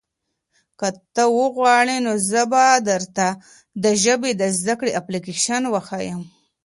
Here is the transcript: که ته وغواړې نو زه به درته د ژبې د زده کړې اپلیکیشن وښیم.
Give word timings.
که 0.79 0.87
ته 1.13 1.23
وغواړې 1.39 1.97
نو 2.05 2.11
زه 2.29 2.41
به 2.51 2.63
درته 2.89 3.27
د 3.83 3.85
ژبې 4.03 4.31
د 4.41 4.43
زده 4.57 4.73
کړې 4.79 4.97
اپلیکیشن 5.01 5.61
وښیم. 5.69 6.21